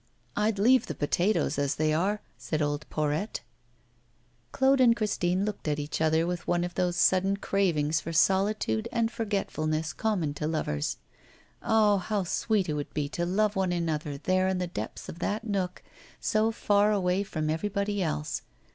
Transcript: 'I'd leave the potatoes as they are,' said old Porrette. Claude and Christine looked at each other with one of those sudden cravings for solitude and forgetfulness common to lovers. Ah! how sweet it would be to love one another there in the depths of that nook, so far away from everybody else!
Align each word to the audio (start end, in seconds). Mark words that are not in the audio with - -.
'I'd 0.35 0.57
leave 0.57 0.87
the 0.87 0.95
potatoes 0.95 1.59
as 1.59 1.75
they 1.75 1.93
are,' 1.93 2.21
said 2.35 2.59
old 2.59 2.89
Porrette. 2.89 3.41
Claude 4.51 4.81
and 4.81 4.95
Christine 4.95 5.45
looked 5.45 5.67
at 5.67 5.77
each 5.77 6.01
other 6.01 6.25
with 6.25 6.47
one 6.47 6.63
of 6.63 6.73
those 6.73 6.95
sudden 6.95 7.37
cravings 7.37 8.01
for 8.01 8.11
solitude 8.11 8.89
and 8.91 9.11
forgetfulness 9.11 9.93
common 9.93 10.33
to 10.33 10.47
lovers. 10.47 10.97
Ah! 11.61 11.97
how 11.99 12.23
sweet 12.23 12.67
it 12.67 12.73
would 12.73 12.91
be 12.95 13.07
to 13.09 13.27
love 13.27 13.55
one 13.55 13.71
another 13.71 14.17
there 14.17 14.47
in 14.47 14.57
the 14.57 14.65
depths 14.65 15.07
of 15.07 15.19
that 15.19 15.43
nook, 15.43 15.83
so 16.19 16.51
far 16.51 16.91
away 16.91 17.21
from 17.21 17.47
everybody 17.47 18.01
else! 18.01 18.41